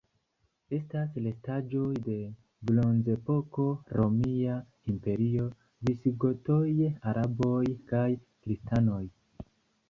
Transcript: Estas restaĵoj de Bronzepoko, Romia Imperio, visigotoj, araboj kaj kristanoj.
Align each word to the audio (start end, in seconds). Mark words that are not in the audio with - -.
Estas 0.75 1.17
restaĵoj 1.25 1.89
de 2.07 2.15
Bronzepoko, 2.69 3.65
Romia 4.01 4.55
Imperio, 4.95 5.45
visigotoj, 5.91 6.65
araboj 7.13 7.61
kaj 7.93 8.09
kristanoj. 8.25 9.05